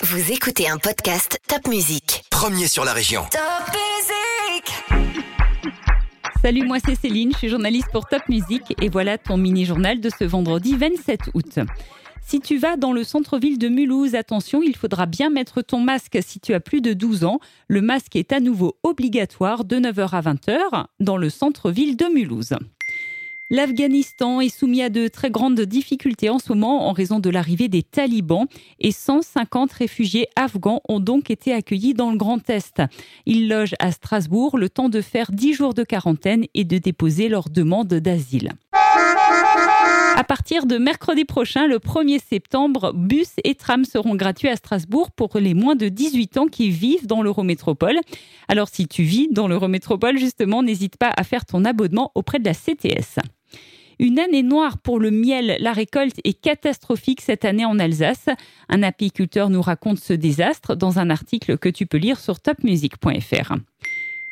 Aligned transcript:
Vous 0.00 0.30
écoutez 0.30 0.68
un 0.68 0.78
podcast 0.78 1.40
Top 1.48 1.66
Music. 1.66 2.24
Premier 2.30 2.68
sur 2.68 2.84
la 2.84 2.92
région. 2.92 3.22
Top 3.32 3.74
Music 3.74 5.00
Salut, 6.40 6.64
moi 6.64 6.76
c'est 6.84 6.94
Céline, 6.94 7.32
je 7.32 7.38
suis 7.38 7.48
journaliste 7.48 7.88
pour 7.90 8.06
Top 8.06 8.22
Music 8.28 8.62
et 8.80 8.88
voilà 8.90 9.18
ton 9.18 9.36
mini-journal 9.36 10.00
de 10.00 10.08
ce 10.16 10.22
vendredi 10.22 10.76
27 10.76 11.30
août. 11.34 11.58
Si 12.22 12.38
tu 12.38 12.58
vas 12.58 12.76
dans 12.76 12.92
le 12.92 13.02
centre-ville 13.02 13.58
de 13.58 13.68
Mulhouse, 13.68 14.14
attention, 14.14 14.62
il 14.62 14.76
faudra 14.76 15.06
bien 15.06 15.30
mettre 15.30 15.62
ton 15.62 15.80
masque 15.80 16.20
si 16.24 16.38
tu 16.38 16.54
as 16.54 16.60
plus 16.60 16.80
de 16.80 16.92
12 16.92 17.24
ans. 17.24 17.40
Le 17.66 17.82
masque 17.82 18.14
est 18.14 18.32
à 18.32 18.38
nouveau 18.38 18.78
obligatoire 18.84 19.64
de 19.64 19.80
9h 19.80 20.10
à 20.12 20.20
20h 20.20 20.86
dans 21.00 21.16
le 21.16 21.28
centre-ville 21.28 21.96
de 21.96 22.04
Mulhouse. 22.04 22.54
L'Afghanistan 23.50 24.42
est 24.42 24.54
soumis 24.54 24.82
à 24.82 24.90
de 24.90 25.08
très 25.08 25.30
grandes 25.30 25.62
difficultés 25.62 26.28
en 26.28 26.38
ce 26.38 26.52
moment 26.52 26.86
en 26.86 26.92
raison 26.92 27.18
de 27.18 27.30
l'arrivée 27.30 27.68
des 27.68 27.82
talibans 27.82 28.46
et 28.78 28.92
150 28.92 29.72
réfugiés 29.72 30.28
afghans 30.36 30.82
ont 30.86 31.00
donc 31.00 31.30
été 31.30 31.54
accueillis 31.54 31.94
dans 31.94 32.10
le 32.10 32.18
Grand 32.18 32.50
Est. 32.50 32.82
Ils 33.24 33.48
logent 33.48 33.74
à 33.78 33.90
Strasbourg 33.90 34.58
le 34.58 34.68
temps 34.68 34.90
de 34.90 35.00
faire 35.00 35.32
10 35.32 35.54
jours 35.54 35.72
de 35.72 35.82
quarantaine 35.82 36.44
et 36.52 36.64
de 36.64 36.76
déposer 36.76 37.30
leur 37.30 37.48
demande 37.48 37.88
d'asile. 37.88 38.52
À 40.18 40.24
partir 40.24 40.66
de 40.66 40.76
mercredi 40.76 41.24
prochain, 41.24 41.66
le 41.66 41.78
1er 41.78 42.20
septembre, 42.20 42.92
bus 42.92 43.30
et 43.44 43.54
trams 43.54 43.86
seront 43.86 44.14
gratuits 44.14 44.48
à 44.48 44.56
Strasbourg 44.56 45.10
pour 45.10 45.38
les 45.38 45.54
moins 45.54 45.74
de 45.74 45.88
18 45.88 46.36
ans 46.36 46.46
qui 46.48 46.68
vivent 46.68 47.06
dans 47.06 47.22
l'Eurométropole. 47.22 47.98
Alors 48.48 48.68
si 48.68 48.86
tu 48.88 49.04
vis 49.04 49.28
dans 49.30 49.48
l'Eurométropole, 49.48 50.18
justement, 50.18 50.62
n'hésite 50.62 50.98
pas 50.98 51.12
à 51.16 51.24
faire 51.24 51.46
ton 51.46 51.64
abonnement 51.64 52.12
auprès 52.14 52.40
de 52.40 52.44
la 52.44 52.52
CTS. 52.52 53.20
Une 54.00 54.20
année 54.20 54.44
noire 54.44 54.78
pour 54.78 55.00
le 55.00 55.10
miel. 55.10 55.56
La 55.58 55.72
récolte 55.72 56.20
est 56.22 56.40
catastrophique 56.40 57.20
cette 57.20 57.44
année 57.44 57.64
en 57.64 57.80
Alsace. 57.80 58.28
Un 58.68 58.84
apiculteur 58.84 59.50
nous 59.50 59.62
raconte 59.62 59.98
ce 59.98 60.12
désastre 60.12 60.76
dans 60.76 61.00
un 61.00 61.10
article 61.10 61.58
que 61.58 61.68
tu 61.68 61.86
peux 61.86 61.98
lire 61.98 62.20
sur 62.20 62.38
topmusic.fr. 62.38 63.54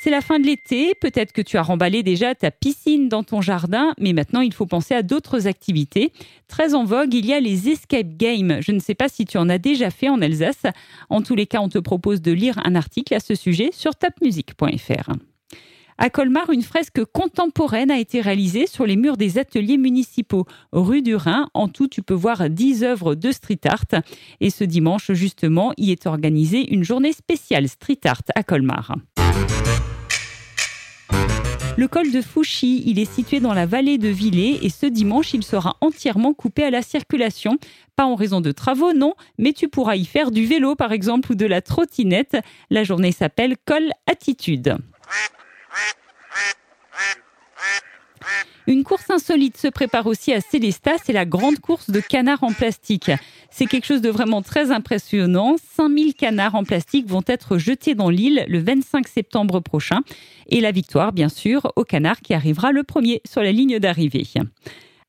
C'est 0.00 0.10
la 0.10 0.20
fin 0.20 0.38
de 0.38 0.46
l'été, 0.46 0.94
peut-être 0.94 1.32
que 1.32 1.42
tu 1.42 1.56
as 1.56 1.62
remballé 1.62 2.04
déjà 2.04 2.32
ta 2.36 2.52
piscine 2.52 3.08
dans 3.08 3.24
ton 3.24 3.40
jardin, 3.40 3.94
mais 3.98 4.12
maintenant 4.12 4.42
il 4.42 4.54
faut 4.54 4.64
penser 4.64 4.94
à 4.94 5.02
d'autres 5.02 5.48
activités. 5.48 6.12
Très 6.46 6.74
en 6.74 6.84
vogue, 6.84 7.12
il 7.12 7.26
y 7.26 7.32
a 7.32 7.40
les 7.40 7.68
escape 7.68 8.16
games. 8.16 8.58
Je 8.60 8.70
ne 8.70 8.78
sais 8.78 8.94
pas 8.94 9.08
si 9.08 9.24
tu 9.24 9.38
en 9.38 9.48
as 9.48 9.58
déjà 9.58 9.90
fait 9.90 10.08
en 10.08 10.22
Alsace. 10.22 10.62
En 11.10 11.20
tous 11.20 11.34
les 11.34 11.46
cas, 11.46 11.60
on 11.60 11.68
te 11.68 11.78
propose 11.78 12.22
de 12.22 12.30
lire 12.30 12.60
un 12.64 12.76
article 12.76 13.12
à 13.12 13.18
ce 13.18 13.34
sujet 13.34 13.70
sur 13.72 13.96
topmusic.fr. 13.96 15.14
À 16.00 16.10
Colmar, 16.10 16.50
une 16.50 16.62
fresque 16.62 17.04
contemporaine 17.06 17.90
a 17.90 17.98
été 17.98 18.20
réalisée 18.20 18.68
sur 18.68 18.86
les 18.86 18.94
murs 18.94 19.16
des 19.16 19.36
ateliers 19.36 19.78
municipaux 19.78 20.46
rue 20.70 21.02
du 21.02 21.16
Rhin. 21.16 21.48
En 21.54 21.66
tout, 21.66 21.88
tu 21.88 22.02
peux 22.02 22.14
voir 22.14 22.48
10 22.48 22.84
œuvres 22.84 23.16
de 23.16 23.32
street 23.32 23.58
art. 23.64 24.00
Et 24.40 24.50
ce 24.50 24.62
dimanche, 24.62 25.10
justement, 25.10 25.72
y 25.76 25.90
est 25.90 26.06
organisée 26.06 26.72
une 26.72 26.84
journée 26.84 27.12
spéciale 27.12 27.68
street 27.68 27.98
art 28.04 28.22
à 28.36 28.44
Colmar. 28.44 28.94
Le 31.76 31.88
col 31.88 32.12
de 32.12 32.20
Fouchy, 32.22 32.84
il 32.86 33.00
est 33.00 33.12
situé 33.12 33.40
dans 33.40 33.54
la 33.54 33.66
vallée 33.66 33.98
de 33.98 34.08
Villers 34.08 34.60
et 34.62 34.68
ce 34.68 34.86
dimanche, 34.86 35.34
il 35.34 35.42
sera 35.42 35.76
entièrement 35.80 36.32
coupé 36.32 36.62
à 36.62 36.70
la 36.70 36.82
circulation. 36.82 37.58
Pas 37.96 38.04
en 38.04 38.14
raison 38.14 38.40
de 38.40 38.52
travaux, 38.52 38.92
non, 38.92 39.14
mais 39.36 39.52
tu 39.52 39.68
pourras 39.68 39.96
y 39.96 40.04
faire 40.04 40.30
du 40.30 40.46
vélo 40.46 40.76
par 40.76 40.92
exemple 40.92 41.32
ou 41.32 41.34
de 41.34 41.46
la 41.46 41.60
trottinette. 41.60 42.36
La 42.70 42.84
journée 42.84 43.12
s'appelle 43.12 43.56
Col 43.64 43.90
Attitude. 44.06 44.76
Une 48.68 48.84
course 48.84 49.08
insolite 49.08 49.56
se 49.56 49.68
prépare 49.68 50.06
aussi 50.06 50.30
à 50.30 50.42
Célestat, 50.42 50.98
c'est 51.02 51.14
la 51.14 51.24
grande 51.24 51.58
course 51.58 51.88
de 51.88 52.00
canards 52.00 52.44
en 52.44 52.52
plastique. 52.52 53.10
C'est 53.50 53.64
quelque 53.64 53.86
chose 53.86 54.02
de 54.02 54.10
vraiment 54.10 54.42
très 54.42 54.72
impressionnant. 54.72 55.56
5000 55.74 56.12
canards 56.12 56.54
en 56.54 56.64
plastique 56.64 57.08
vont 57.08 57.22
être 57.26 57.56
jetés 57.56 57.94
dans 57.94 58.10
l'île 58.10 58.44
le 58.46 58.58
25 58.58 59.08
septembre 59.08 59.60
prochain. 59.60 60.00
Et 60.50 60.60
la 60.60 60.70
victoire, 60.70 61.14
bien 61.14 61.30
sûr, 61.30 61.72
au 61.76 61.84
canard 61.84 62.20
qui 62.20 62.34
arrivera 62.34 62.70
le 62.70 62.82
premier 62.82 63.22
sur 63.26 63.42
la 63.42 63.52
ligne 63.52 63.78
d'arrivée. 63.78 64.26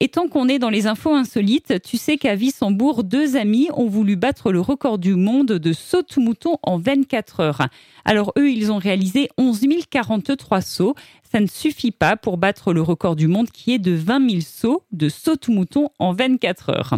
Et 0.01 0.07
tant 0.07 0.29
qu'on 0.29 0.47
est 0.47 0.59
dans 0.59 0.69
les 0.69 0.87
infos 0.87 1.13
insolites, 1.13 1.81
tu 1.83 1.97
sais 1.97 2.15
qu'à 2.15 2.35
Vissembourg, 2.35 3.03
deux 3.03 3.35
amis 3.35 3.67
ont 3.73 3.87
voulu 3.87 4.15
battre 4.15 4.53
le 4.53 4.61
record 4.61 4.97
du 4.97 5.15
monde 5.15 5.47
de 5.47 5.73
saute-mouton 5.73 6.57
en 6.63 6.77
24 6.77 7.41
heures. 7.41 7.67
Alors 8.05 8.31
eux, 8.37 8.49
ils 8.49 8.71
ont 8.71 8.77
réalisé 8.77 9.27
11 9.37 9.59
043 9.89 10.61
sauts. 10.61 10.95
Ça 11.29 11.41
ne 11.41 11.47
suffit 11.47 11.91
pas 11.91 12.15
pour 12.15 12.37
battre 12.37 12.71
le 12.71 12.81
record 12.81 13.17
du 13.17 13.27
monde 13.27 13.51
qui 13.51 13.73
est 13.73 13.79
de 13.79 13.91
20 13.91 14.29
000 14.29 14.41
sauts 14.41 14.83
de 14.93 15.09
saute-mouton 15.09 15.89
en 15.99 16.13
24 16.13 16.69
heures. 16.69 16.93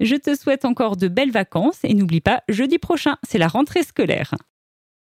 Je 0.00 0.16
te 0.16 0.34
souhaite 0.34 0.64
encore 0.64 0.96
de 0.96 1.08
belles 1.08 1.30
vacances 1.30 1.80
et 1.84 1.92
n'oublie 1.92 2.22
pas, 2.22 2.42
jeudi 2.48 2.78
prochain, 2.78 3.16
c'est 3.22 3.36
la 3.36 3.48
rentrée 3.48 3.82
scolaire. 3.82 4.34